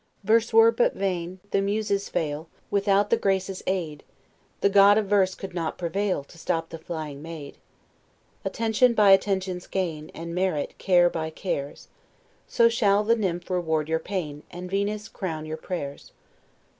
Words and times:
Verse 0.23 0.51
were 0.51 0.71
but 0.71 0.95
vain, 0.95 1.39
the 1.51 1.61
Muses 1.61 2.09
fail, 2.09 2.49
Without 2.71 3.11
the 3.11 3.17
Graces' 3.17 3.61
aid; 3.67 4.01
The 4.61 4.67
God 4.69 4.97
of 4.97 5.05
Verse 5.05 5.35
could 5.35 5.53
not 5.53 5.77
prevail 5.77 6.23
To 6.23 6.39
stop 6.39 6.69
the 6.69 6.79
flying 6.79 7.21
maid. 7.21 7.55
Attention 8.43 8.95
by 8.95 9.11
attentions 9.11 9.67
gain, 9.67 10.09
And 10.15 10.33
merit 10.33 10.73
care 10.79 11.07
by 11.07 11.29
cares; 11.29 11.87
So 12.47 12.67
shall 12.67 13.03
the 13.03 13.15
nymph 13.15 13.47
reward 13.51 13.87
your 13.89 13.99
pain; 13.99 14.41
And 14.49 14.71
Venus 14.71 15.07
crown 15.07 15.45
your 15.45 15.57
prayers. 15.57 16.11